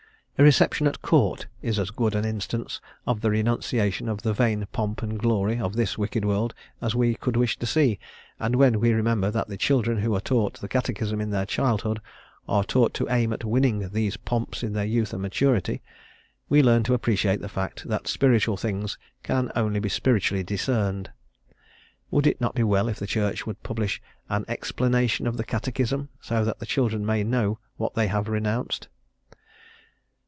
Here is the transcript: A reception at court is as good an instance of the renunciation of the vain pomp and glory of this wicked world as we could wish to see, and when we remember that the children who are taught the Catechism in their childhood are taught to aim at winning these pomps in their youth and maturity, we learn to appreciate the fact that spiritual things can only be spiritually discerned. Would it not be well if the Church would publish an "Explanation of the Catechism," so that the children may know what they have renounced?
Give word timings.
A 0.37 0.43
reception 0.43 0.87
at 0.87 1.03
court 1.03 1.45
is 1.61 1.77
as 1.77 1.91
good 1.91 2.15
an 2.15 2.25
instance 2.25 2.81
of 3.05 3.21
the 3.21 3.29
renunciation 3.29 4.09
of 4.09 4.23
the 4.23 4.33
vain 4.33 4.65
pomp 4.71 5.03
and 5.03 5.19
glory 5.19 5.59
of 5.59 5.75
this 5.75 5.99
wicked 5.99 6.25
world 6.25 6.55
as 6.81 6.95
we 6.95 7.13
could 7.13 7.35
wish 7.37 7.59
to 7.59 7.67
see, 7.67 7.99
and 8.39 8.55
when 8.55 8.79
we 8.79 8.91
remember 8.91 9.29
that 9.29 9.49
the 9.49 9.55
children 9.57 9.99
who 9.99 10.15
are 10.15 10.19
taught 10.19 10.59
the 10.59 10.67
Catechism 10.67 11.21
in 11.21 11.29
their 11.29 11.45
childhood 11.45 12.01
are 12.49 12.63
taught 12.63 12.95
to 12.95 13.07
aim 13.11 13.31
at 13.33 13.43
winning 13.43 13.87
these 13.89 14.17
pomps 14.17 14.63
in 14.63 14.73
their 14.73 14.83
youth 14.85 15.13
and 15.13 15.21
maturity, 15.21 15.83
we 16.49 16.63
learn 16.63 16.81
to 16.85 16.95
appreciate 16.95 17.39
the 17.41 17.47
fact 17.47 17.87
that 17.87 18.07
spiritual 18.07 18.57
things 18.57 18.97
can 19.21 19.51
only 19.55 19.79
be 19.79 19.89
spiritually 19.89 20.43
discerned. 20.43 21.11
Would 22.09 22.25
it 22.25 22.41
not 22.41 22.55
be 22.55 22.63
well 22.63 22.87
if 22.87 22.97
the 22.97 23.05
Church 23.05 23.45
would 23.45 23.61
publish 23.61 24.01
an 24.27 24.45
"Explanation 24.47 25.27
of 25.27 25.37
the 25.37 25.43
Catechism," 25.45 26.09
so 26.19 26.43
that 26.45 26.57
the 26.57 26.65
children 26.65 27.05
may 27.05 27.23
know 27.23 27.59
what 27.77 27.93
they 27.93 28.07
have 28.07 28.27
renounced? 28.27 28.87